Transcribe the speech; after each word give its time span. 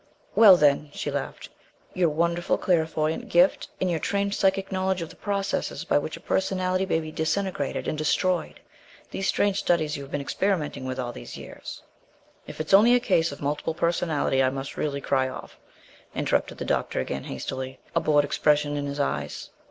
"Well, 0.33 0.57
then," 0.57 0.89
she 0.95 1.11
laughed, 1.11 1.49
"your 1.93 2.09
wonderful 2.09 2.57
clairvoyant 2.57 3.29
gift 3.29 3.67
and 3.79 3.87
your 3.87 3.99
trained 3.99 4.33
psychic 4.33 4.71
knowledge 4.71 5.03
of 5.03 5.11
the 5.11 5.15
processes 5.15 5.83
by 5.85 5.99
which 5.99 6.17
a 6.17 6.19
personality 6.19 6.87
may 6.87 6.99
be 6.99 7.11
disintegrated 7.11 7.87
and 7.87 7.99
destroyed 7.99 8.59
these 9.11 9.27
strange 9.27 9.59
studies 9.59 9.95
you've 9.97 10.09
been 10.09 10.19
experimenting 10.19 10.85
with 10.85 10.97
all 10.97 11.11
these 11.11 11.37
years" 11.37 11.83
"If 12.47 12.59
it's 12.59 12.73
only 12.73 12.95
a 12.95 12.99
case 12.99 13.31
of 13.31 13.43
multiple 13.43 13.75
personality 13.75 14.41
I 14.41 14.49
must 14.49 14.75
really 14.75 15.01
cry 15.01 15.29
off," 15.29 15.59
interrupted 16.15 16.57
the 16.57 16.65
doctor 16.65 16.99
again 16.99 17.25
hastily, 17.25 17.77
a 17.95 17.99
bored 17.99 18.25
expression 18.25 18.75
in 18.77 18.87
his 18.87 18.99
eyes. 18.99 19.51